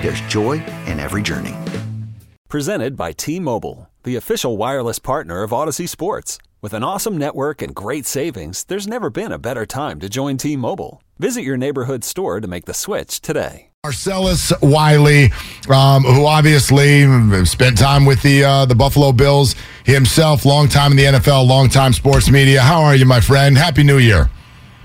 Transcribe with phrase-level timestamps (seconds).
[0.00, 1.54] there's joy in every journey.
[2.48, 6.38] Presented by T-Mobile, the official wireless partner of Audacy Sports.
[6.62, 10.36] With an awesome network and great savings, there's never been a better time to join
[10.36, 11.02] T-Mobile.
[11.18, 13.70] Visit your neighborhood store to make the switch today.
[13.84, 15.30] Marcellus Wiley,
[15.70, 17.04] um, who obviously
[17.44, 21.68] spent time with the uh, the Buffalo Bills himself, long time in the NFL, long
[21.68, 22.60] time sports media.
[22.60, 23.56] How are you, my friend?
[23.56, 24.28] Happy New Year.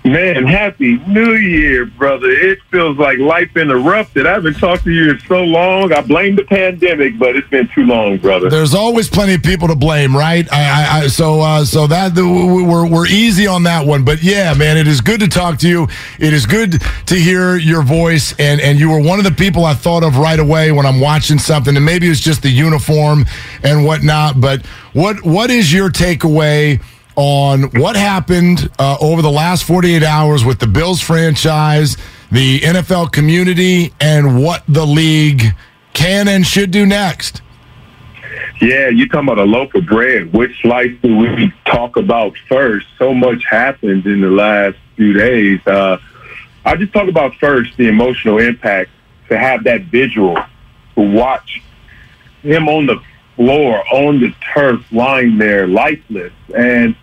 [0.03, 2.27] Man, happy New Year, brother.
[2.27, 4.25] It feels like life interrupted.
[4.25, 5.94] I haven't talked to you in so long.
[5.94, 8.49] I blame the pandemic, but it's been too long, brother.
[8.49, 10.52] There's always plenty of people to blame, right?
[10.52, 14.03] I, I, I so uh, so that we're we're easy on that one.
[14.03, 15.88] But yeah, man, it is good to talk to you.
[16.19, 19.66] It is good to hear your voice, and and you were one of the people
[19.66, 23.25] I thought of right away when I'm watching something, and maybe it's just the uniform
[23.61, 24.41] and whatnot.
[24.41, 26.81] But what what is your takeaway?
[27.16, 31.98] On what happened uh, over the last 48 hours with the Bills franchise,
[32.31, 35.44] the NFL community, and what the league
[35.94, 37.42] can and should do next.
[38.62, 40.31] Yeah, you're talking about a loaf of bread.
[40.34, 42.86] Which slice do we talk about first?
[42.98, 45.66] So much happened in the last few days.
[45.66, 45.97] Uh,
[46.64, 48.91] I just talk about first the emotional impact
[49.30, 51.62] to have that visual, to watch
[52.44, 53.02] him on the
[53.35, 56.34] floor, on the turf, lying there, lifeless.
[56.56, 56.96] And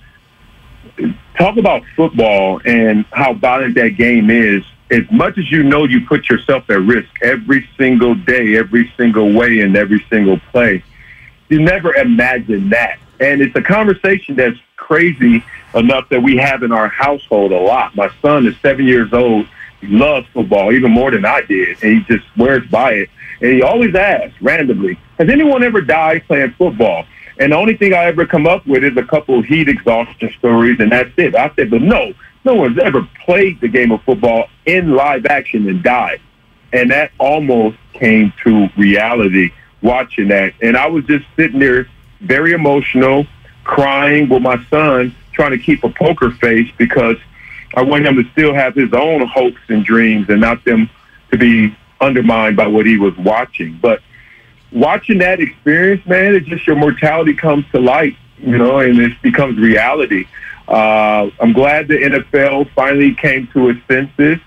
[1.36, 4.62] talk about football and how violent that game is.
[4.90, 9.32] As much as you know you put yourself at risk every single day, every single
[9.32, 10.82] way, and every single play,
[11.48, 12.98] you never imagine that.
[13.20, 15.44] And it's a conversation that's crazy
[15.74, 17.94] enough that we have in our household a lot.
[17.96, 19.46] My son is seven years old.
[19.80, 23.10] He loves football even more than I did, and he just swears by it.
[23.40, 27.06] And he always asks randomly, "Has anyone ever died playing football?"
[27.38, 30.32] And the only thing I ever come up with is a couple of heat exhaustion
[30.38, 31.36] stories, and that's it.
[31.36, 32.12] I said, but no,
[32.44, 36.20] no one's ever played the game of football in live action and died.
[36.72, 40.54] And that almost came to reality watching that.
[40.60, 41.88] And I was just sitting there
[42.20, 43.26] very emotional,
[43.64, 47.16] crying with my son, trying to keep a poker face because
[47.74, 50.90] I want him to still have his own hopes and dreams and not them
[51.30, 53.78] to be undermined by what he was watching.
[53.80, 54.02] But
[54.72, 59.20] watching that experience, man, it's just your mortality comes to light, you know, and it
[59.22, 60.26] becomes reality.
[60.66, 64.38] Uh, I'm glad the NFL finally came to its senses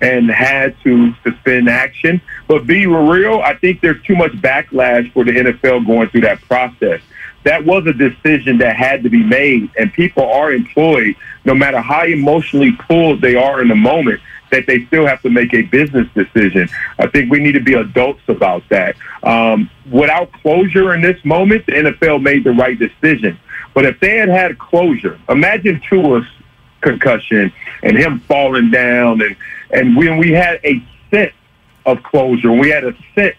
[0.00, 2.20] and had to suspend action.
[2.48, 6.40] But be real, I think there's too much backlash for the NFL going through that
[6.42, 7.00] process.
[7.44, 11.80] That was a decision that had to be made, and people are employed, no matter
[11.80, 15.62] how emotionally pulled they are in the moment that they still have to make a
[15.62, 16.68] business decision.
[16.98, 18.96] I think we need to be adults about that.
[19.22, 23.38] Um, without closure in this moment, the NFL made the right decision.
[23.74, 26.26] But if they had had closure, imagine Tua's
[26.80, 27.52] concussion
[27.82, 29.36] and him falling down, and
[29.70, 31.34] and when we had a sense
[31.86, 33.36] of closure, we had a sense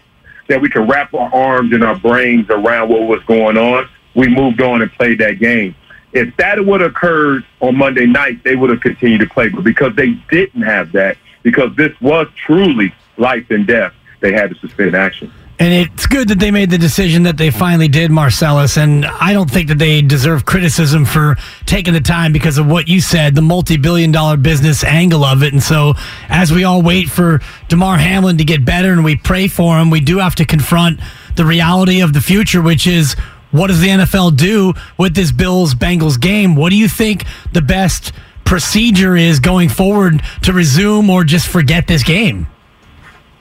[0.48, 4.28] that we could wrap our arms and our brains around what was going on, we
[4.28, 5.76] moved on and played that game.
[6.14, 9.50] If that would have occurred on Monday night, they would have continued to play.
[9.50, 14.50] But because they didn't have that, because this was truly life and death, they had
[14.52, 15.32] to suspend action.
[15.62, 18.78] And it's good that they made the decision that they finally did, Marcellus.
[18.78, 21.36] And I don't think that they deserve criticism for
[21.68, 25.44] taking the time because of what you said, the multi billion dollar business angle of
[25.44, 25.54] it.
[25.54, 25.94] And so,
[26.30, 29.92] as we all wait for Damar Hamlin to get better and we pray for him,
[29.92, 31.00] we do have to confront
[31.36, 33.16] the reality of the future, which is
[33.52, 36.56] what does the NFL do with this Bills Bengals game?
[36.56, 38.14] What do you think the best
[38.46, 42.48] procedure is going forward to resume or just forget this game?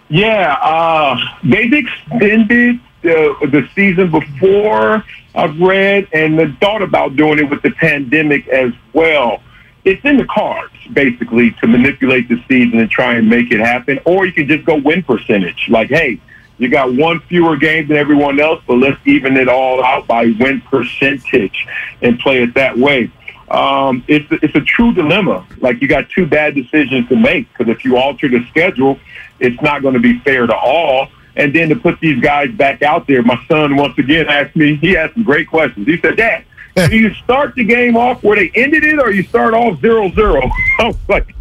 [0.08, 5.04] Yeah, uh, they've extended the, the season before
[5.34, 9.42] I've read and thought about doing it with the pandemic as well.
[9.84, 14.00] It's in the cards, basically, to manipulate the season and try and make it happen.
[14.04, 15.68] Or you can just go win percentage.
[15.68, 16.20] Like, hey,
[16.60, 20.26] You got one fewer game than everyone else, but let's even it all out by
[20.38, 21.66] win percentage
[22.02, 23.10] and play it that way.
[23.50, 25.46] Um, it's it's a true dilemma.
[25.60, 29.00] Like you got two bad decisions to make because if you alter the schedule,
[29.38, 31.08] it's not going to be fair to all.
[31.34, 34.76] And then to put these guys back out there, my son once again asked me.
[34.76, 35.86] He asked some great questions.
[35.86, 36.44] He said, "Dad,
[36.88, 40.10] do you start the game off where they ended it, or you start off zero
[40.12, 40.40] zero?
[40.78, 41.34] I was like,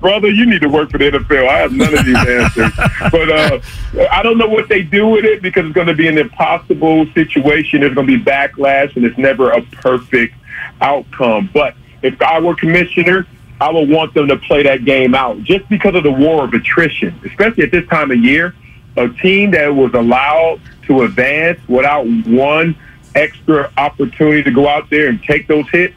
[0.00, 1.48] brother, you need to work for the NFL.
[1.48, 2.72] I have none of these answers.
[3.10, 3.60] but uh,
[4.10, 7.06] I don't know what they do with it because it's going to be an impossible
[7.12, 7.80] situation.
[7.80, 10.34] There's going to be backlash, and it's never a perfect
[10.80, 11.50] outcome.
[11.52, 13.26] But if I were commissioner,
[13.60, 16.52] I would want them to play that game out just because of the war of
[16.52, 18.54] attrition, especially at this time of year.
[18.96, 22.76] A team that was allowed to advance without one
[23.14, 25.94] extra opportunity to go out there and take those hits,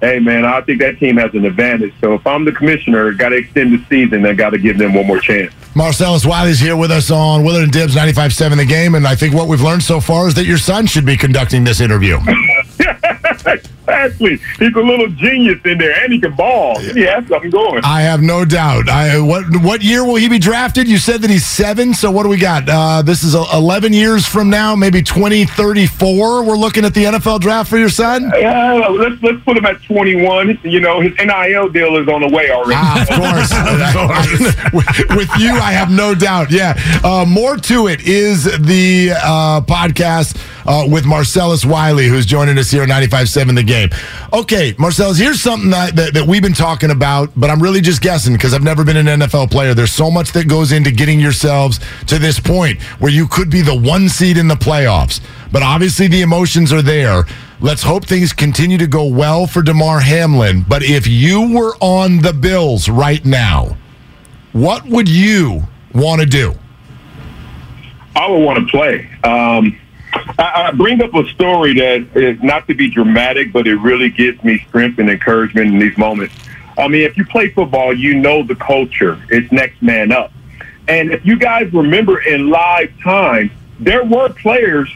[0.00, 1.94] hey man, I think that team has an advantage.
[2.00, 4.26] So if I'm the commissioner, got to extend the season.
[4.26, 5.52] I got to give them one more chance.
[5.74, 9.34] Marcellus Wiley's here with us on Willard and Dibs 95.7 The Game, and I think
[9.34, 12.18] what we've learned so far is that your son should be conducting this interview.
[13.82, 14.38] exactly.
[14.58, 16.78] He's a little genius in there, and he can ball.
[16.78, 17.84] He has something going.
[17.84, 18.88] I have no doubt.
[18.88, 20.88] I, what what year will he be drafted?
[20.88, 21.94] You said that he's seven.
[21.94, 22.68] So what do we got?
[22.68, 26.44] Uh, this is 11 years from now, maybe 2034.
[26.44, 28.32] We're looking at the NFL draft for your son.
[28.38, 30.60] Yeah, uh, let's let's put him at 21.
[30.62, 32.74] You know, his NIL deal is on the way already.
[32.76, 34.72] Ah, of course, of course.
[35.16, 36.50] with, you, I have no doubt.
[36.50, 40.36] Yeah, uh, more to it is the uh, podcast
[40.66, 43.90] uh, with Marcellus Wiley, who's joining us here at 95.7 The Game.
[44.32, 48.02] Okay, Marcellus, here's something that, that, that we've been talking about, but I'm really just
[48.02, 49.74] guessing because I've never been an NFL player.
[49.74, 53.62] There's so much that goes into getting yourselves to this point where you could be
[53.62, 55.20] the one seed in the playoffs.
[55.50, 57.24] But obviously, the emotions are there.
[57.60, 60.64] Let's hope things continue to go well for Damar Hamlin.
[60.66, 63.76] But if you were on the Bills right now,
[64.52, 65.62] what would you
[65.94, 66.54] want to do?
[68.16, 69.08] I would want to play.
[69.24, 69.78] Um,
[70.12, 74.10] I, I bring up a story that is not to be dramatic, but it really
[74.10, 76.34] gives me strength and encouragement in these moments.
[76.78, 79.22] I mean, if you play football, you know the culture.
[79.30, 80.32] It's next man up.
[80.88, 84.90] And if you guys remember in live time, there were players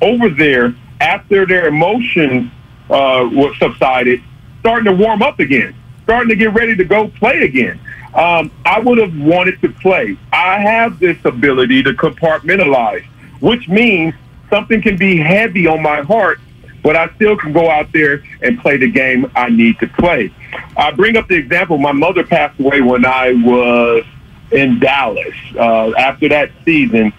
[0.00, 2.50] over there after their emotions
[2.90, 3.28] uh,
[3.58, 4.22] subsided,
[4.60, 5.74] starting to warm up again,
[6.04, 7.80] starting to get ready to go play again.
[8.14, 10.16] Um, I would have wanted to play.
[10.32, 13.04] I have this ability to compartmentalize,
[13.40, 14.14] which means
[14.50, 16.38] something can be heavy on my heart,
[16.82, 20.32] but I still can go out there and play the game I need to play.
[20.76, 21.78] I bring up the example.
[21.78, 24.04] My mother passed away when I was
[24.50, 27.12] in Dallas uh, after that season,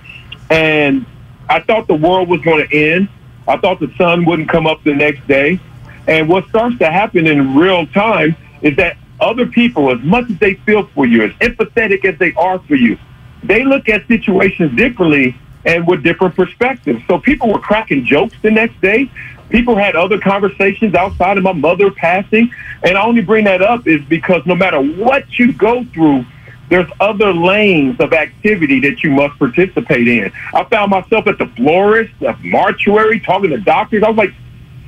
[0.50, 1.06] and
[1.50, 3.10] I thought the world was going to end.
[3.48, 5.60] I thought the sun wouldn't come up the next day.
[6.08, 10.38] And what starts to happen in real time is that other people, as much as
[10.40, 12.98] they feel for you, as empathetic as they are for you,
[13.44, 15.36] they look at situations differently
[15.66, 17.02] and with different perspectives.
[17.08, 19.12] So people were cracking jokes the next day.
[19.50, 22.52] People had other conversations outside of my mother passing.
[22.84, 26.26] And I only bring that up is because no matter what you go through,
[26.70, 30.32] there's other lanes of activity that you must participate in.
[30.54, 34.04] I found myself at the florist, the mortuary, talking to doctors.
[34.04, 34.34] I was like,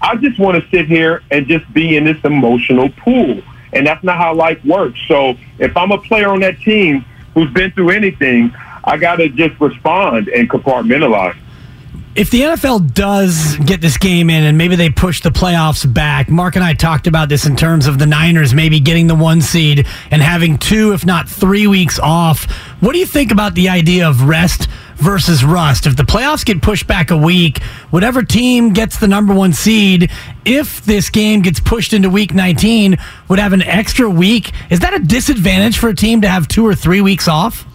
[0.01, 3.41] I just want to sit here and just be in this emotional pool.
[3.73, 4.99] And that's not how life works.
[5.07, 7.03] So if I'm a player on that team
[7.33, 11.37] who's been through anything, I got to just respond and compartmentalize.
[12.13, 16.29] If the NFL does get this game in and maybe they push the playoffs back,
[16.29, 19.39] Mark and I talked about this in terms of the Niners maybe getting the one
[19.39, 22.51] seed and having two, if not three weeks off.
[22.81, 24.67] What do you think about the idea of rest
[24.97, 25.87] versus rust?
[25.87, 30.11] If the playoffs get pushed back a week, whatever team gets the number one seed,
[30.43, 32.97] if this game gets pushed into week 19,
[33.29, 34.51] would have an extra week.
[34.69, 37.65] Is that a disadvantage for a team to have two or three weeks off?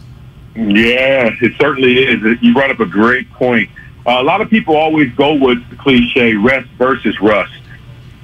[0.56, 2.42] Yeah, it certainly is.
[2.42, 3.70] You brought up a great point.
[4.06, 7.52] Uh, a lot of people always go with the cliche rest versus rust,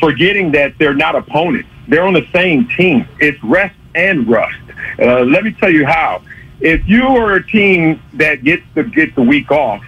[0.00, 1.68] forgetting that they're not opponents.
[1.88, 3.06] They're on the same team.
[3.20, 4.58] It's rest and rust.
[4.98, 6.22] Uh, let me tell you how.
[6.60, 9.84] If you are a team that gets to get the week off,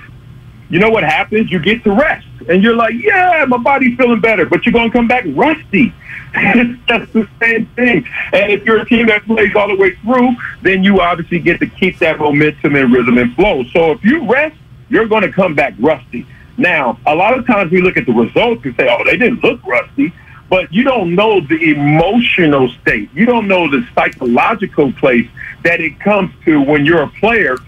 [0.75, 1.52] you know what happens?
[1.52, 2.26] You get to rest.
[2.49, 5.95] And you're like, yeah, my body's feeling better, but you're going to come back rusty.
[6.35, 8.04] That's the same thing.
[8.33, 10.31] And if you're a team that plays all the way through,
[10.62, 13.62] then you obviously get to keep that momentum and rhythm and flow.
[13.73, 14.57] So if you rest,
[14.88, 16.26] you're going to come back rusty.
[16.59, 19.45] Now, a lot of times we look at the results and say, oh, they didn't
[19.45, 20.12] look rusty,
[20.50, 23.11] but you don't know the emotional state.
[23.14, 25.28] You don't know the psychological place
[25.62, 27.59] that it comes to when you're a player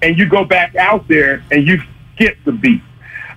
[0.00, 1.82] and you go back out there and you
[2.14, 2.82] skip the beat.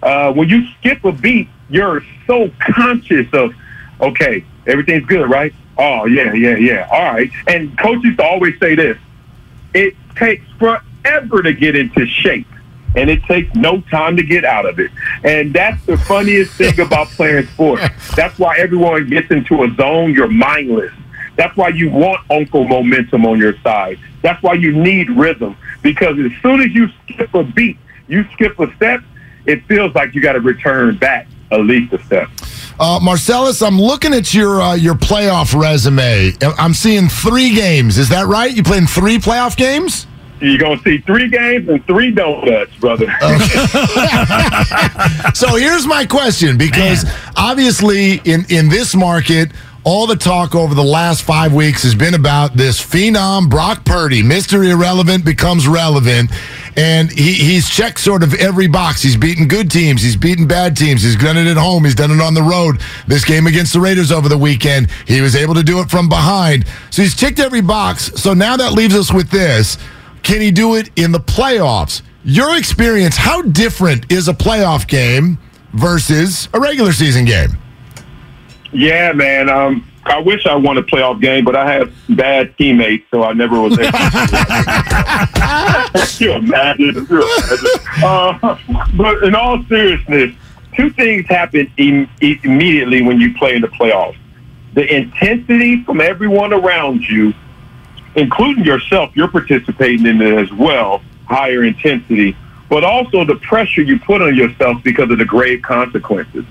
[0.02, 3.54] Uh, when you skip a beat, you're so conscious of,
[4.00, 5.54] okay, everything's good, right?
[5.78, 6.88] Oh, yeah, yeah, yeah.
[6.92, 7.30] All right.
[7.48, 8.98] And coaches always say this
[9.74, 12.48] it takes forever to get into shape.
[12.96, 14.90] and it takes no time to get out of it.
[15.24, 17.84] And that's the funniest thing about playing sports.
[18.16, 20.14] That's why everyone gets into a zone.
[20.14, 20.94] You're mindless.
[21.36, 24.00] That's why you want uncle momentum on your side.
[24.24, 28.60] That's why you need rhythm because as soon as you skip a beat, you skip
[28.60, 29.02] a step,
[29.46, 32.30] it feels like you got to return back at least a step.
[32.80, 36.34] Uh, Marcellus, I'm looking at your uh, your playoff resume.
[36.42, 37.98] I'm seeing three games.
[37.98, 38.56] Is that right?
[38.56, 40.06] You played in three playoff games?
[40.40, 43.08] You're gonna see three games and three donuts, brother.
[45.34, 47.14] so here's my question, because Man.
[47.36, 49.52] obviously in in this market
[49.84, 54.22] all the talk over the last five weeks has been about this phenom Brock Purdy.
[54.22, 54.70] Mr.
[54.70, 56.30] Irrelevant becomes relevant.
[56.78, 59.02] And he, he's checked sort of every box.
[59.02, 60.04] He's beaten good teams.
[60.04, 61.02] He's beaten bad teams.
[61.02, 61.84] He's done it at home.
[61.84, 62.80] He's done it on the road.
[63.08, 66.08] This game against the Raiders over the weekend, he was able to do it from
[66.08, 66.68] behind.
[66.92, 68.12] So he's ticked every box.
[68.22, 69.78] So now that leaves us with this.
[70.22, 72.02] Can he do it in the playoffs?
[72.24, 75.40] Your experience, how different is a playoff game
[75.74, 77.58] versus a regular season game?
[78.74, 79.50] Yeah, man.
[79.50, 83.34] Um, I wish I won a playoff game, but I have bad teammates, so I
[83.34, 83.92] never was able.
[83.92, 83.98] to
[86.24, 87.08] you imagine?
[87.10, 87.68] You imagine.
[88.04, 88.58] Uh,
[88.96, 90.34] but in all seriousness,
[90.76, 94.18] two things happen Im- immediately when you play in the playoffs:
[94.74, 97.34] the intensity from everyone around you,
[98.16, 99.16] including yourself.
[99.16, 102.36] You're participating in it as well, higher intensity,
[102.70, 106.46] but also the pressure you put on yourself because of the grave consequences.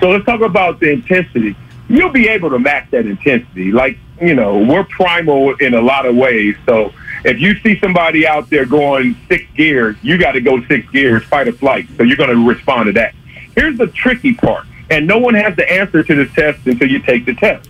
[0.00, 1.54] So let's talk about the intensity.
[1.90, 3.72] You'll be able to match that intensity.
[3.72, 6.54] Like, you know, we're primal in a lot of ways.
[6.64, 6.92] So
[7.24, 11.24] if you see somebody out there going six gears, you got to go six gears,
[11.24, 11.88] fight or flight.
[11.96, 13.12] So you're going to respond to that.
[13.56, 17.00] Here's the tricky part, and no one has the answer to this test until you
[17.00, 17.68] take the test.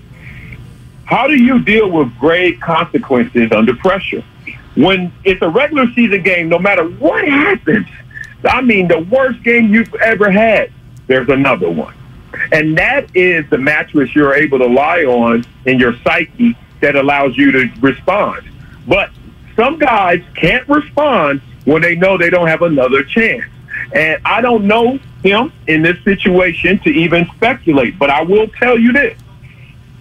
[1.06, 4.22] How do you deal with grave consequences under pressure?
[4.74, 7.86] When it's a regular season game, no matter what happens,
[8.44, 10.70] I mean, the worst game you've ever had,
[11.06, 11.94] there's another one.
[12.52, 17.36] And that is the mattress you're able to lie on in your psyche that allows
[17.36, 18.48] you to respond.
[18.88, 19.10] But
[19.54, 23.44] some guys can't respond when they know they don't have another chance.
[23.92, 28.78] And I don't know him in this situation to even speculate, but I will tell
[28.78, 29.18] you this.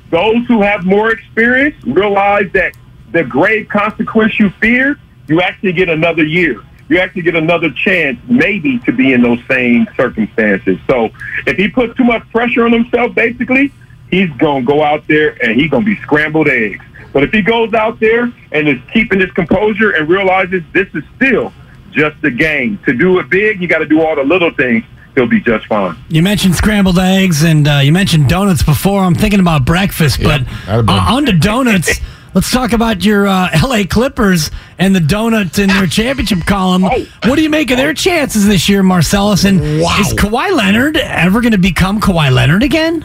[0.09, 2.73] Those who have more experience realize that
[3.11, 8.19] the grave consequence you fear, you actually get another year you actually get another chance
[8.27, 10.77] maybe to be in those same circumstances.
[10.87, 11.11] So
[11.45, 13.71] if he puts too much pressure on himself, basically,
[14.09, 16.83] he's going to go out there and he's going to be scrambled eggs.
[17.13, 21.03] But if he goes out there and is keeping his composure and realizes this is
[21.15, 21.53] still
[21.91, 24.83] just a game, to do it big, you got to do all the little things.
[25.15, 25.97] He'll be just fine.
[26.09, 29.01] You mentioned scrambled eggs and uh, you mentioned donuts before.
[29.01, 31.99] I'm thinking about breakfast, but uh, on to donuts.
[32.33, 36.83] Let's talk about your uh, LA Clippers and the donuts in their championship column.
[36.83, 39.45] What do you make of their chances this year, Marcellus?
[39.45, 39.97] And wow.
[39.99, 43.03] is Kawhi Leonard ever going to become Kawhi Leonard again?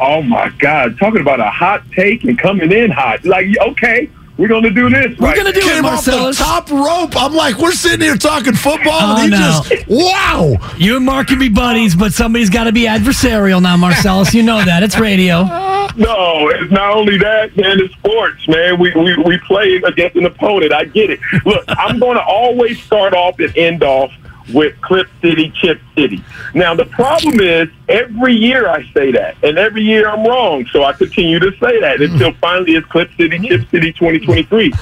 [0.00, 0.98] Oh my God!
[0.98, 3.24] Talking about a hot take and coming in hot.
[3.24, 5.18] Like, okay, we're going to do this.
[5.18, 5.36] We're right.
[5.36, 6.40] going to do Came it, Marcellus.
[6.40, 7.16] off the top rope.
[7.20, 9.62] I'm like, we're sitting here talking football, oh, and he no.
[9.68, 10.74] just, wow.
[10.78, 14.32] You and Mark can be buddies, but somebody's got to be adversarial now, Marcellus.
[14.32, 14.82] You know that.
[14.82, 15.44] It's radio.
[15.96, 17.80] No, it's not only that, man.
[17.80, 18.78] It's sports, man.
[18.78, 20.72] We, we, we play against an opponent.
[20.72, 21.18] I get it.
[21.44, 24.12] Look, I'm going to always start off and end off
[24.52, 26.22] with Clip City, Chip City.
[26.54, 30.66] Now, the problem is every year I say that, and every year I'm wrong.
[30.72, 34.72] So I continue to say that until finally it's Clip City, Chip City 2023.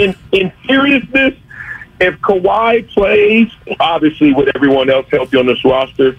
[0.00, 1.34] in, in seriousness,
[2.00, 6.16] if Kawhi plays, obviously with everyone else healthy on this roster,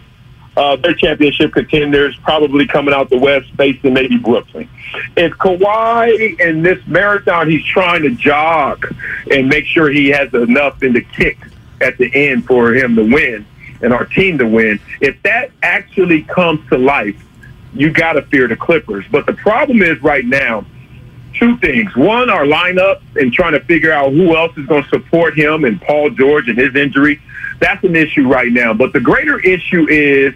[0.58, 4.68] uh, their championship contenders probably coming out the West facing maybe Brooklyn.
[5.16, 8.88] If Kawhi in this marathon, he's trying to jog
[9.32, 11.38] and make sure he has enough in the kick
[11.82, 13.46] at the end for him to win
[13.82, 14.80] and our team to win.
[15.02, 17.22] If that actually comes to life,
[17.74, 19.06] you got to fear the Clippers.
[19.12, 20.66] But the problem is right now,
[21.38, 21.96] two things.
[21.96, 25.66] One, our lineup and trying to figure out who else is going to support him
[25.66, 27.22] and Paul George and his injury.
[27.60, 28.74] That's an issue right now.
[28.74, 30.34] But the greater issue is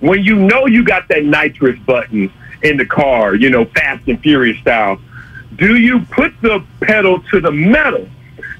[0.00, 4.20] when you know you got that nitrous button in the car, you know, fast and
[4.20, 5.00] furious style,
[5.56, 8.06] do you put the pedal to the metal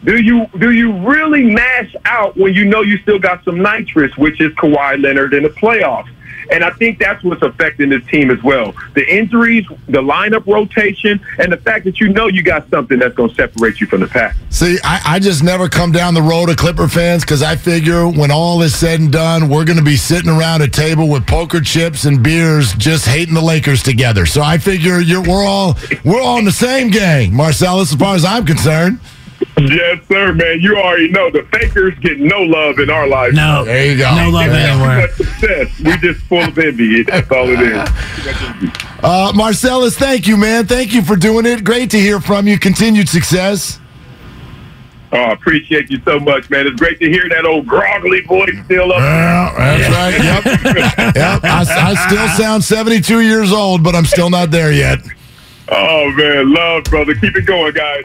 [0.07, 4.17] do you do you really mash out when you know you still got some nitrous,
[4.17, 6.09] which is Kawhi Leonard in the playoffs?
[6.49, 8.73] And I think that's what's affecting this team as well.
[8.95, 13.17] The injuries, the lineup rotation, and the fact that you know you got something that's
[13.17, 14.37] going to separate you from the pack.
[14.51, 18.07] See, I, I just never come down the road of Clipper fans because I figure
[18.07, 21.27] when all is said and done, we're going to be sitting around a table with
[21.27, 24.25] poker chips and beers, just hating the Lakers together.
[24.25, 28.25] So I figure we're all we're all in the same gang, Marcellus, as far as
[28.25, 29.01] I'm concerned.
[29.59, 30.61] Yes, sir, man.
[30.61, 33.33] You already know the fakers get no love in our life.
[33.33, 34.15] No, There you go.
[34.15, 35.09] No love There you anywhere.
[35.09, 35.81] But success.
[35.81, 37.03] We just full of envy.
[37.03, 38.71] That's all it is.
[39.03, 40.67] Uh, Marcellus, thank you, man.
[40.67, 41.63] Thank you for doing it.
[41.63, 42.59] Great to hear from you.
[42.59, 43.79] Continued success.
[45.13, 46.67] Oh, I appreciate you so much, man.
[46.67, 48.99] It's great to hear that old groggly voice still up.
[48.99, 50.75] Yeah, that's right.
[50.75, 51.15] Yep.
[51.15, 51.45] yep.
[51.45, 54.99] I, I still sound 72 years old, but I'm still not there yet.
[55.69, 57.15] Oh man, love, brother.
[57.15, 58.05] Keep it going, guys.